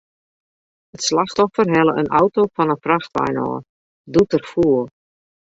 [0.95, 3.63] It slachtoffer helle in auto fan in frachtwein ôf,
[4.13, 4.85] doe't er foel.